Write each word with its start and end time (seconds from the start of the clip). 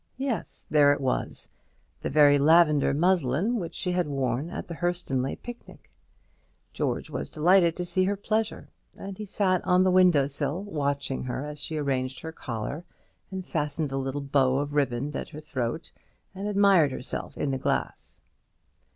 Yes, 0.17 0.65
there 0.67 0.91
it 0.93 0.99
was; 0.99 1.47
the 2.01 2.09
very 2.09 2.39
lavender 2.39 2.91
muslin 2.91 3.59
which 3.59 3.75
she 3.75 3.91
had 3.91 4.07
worn 4.07 4.49
at 4.49 4.67
the 4.67 4.73
Hurstonleigh 4.73 5.43
picnic. 5.43 5.91
George 6.73 7.11
was 7.11 7.29
delighted 7.29 7.75
to 7.75 7.85
see 7.85 8.05
her 8.05 8.15
pleasure; 8.15 8.67
and 8.97 9.15
he 9.15 9.25
sat 9.25 9.63
on 9.63 9.83
the 9.83 9.91
window 9.91 10.25
sill 10.25 10.63
watching 10.63 11.21
her 11.25 11.45
as 11.45 11.59
she 11.59 11.77
arranged 11.77 12.19
her 12.21 12.31
collar 12.31 12.83
and 13.29 13.45
fastened 13.45 13.91
a 13.91 13.97
little 13.97 14.21
bow 14.21 14.57
of 14.57 14.73
riband 14.73 15.15
at 15.15 15.29
her 15.29 15.39
throat, 15.39 15.91
and 16.33 16.47
admired 16.47 16.91
herself 16.91 17.37
in 17.37 17.51
the 17.51 17.59
glass. 17.59 18.19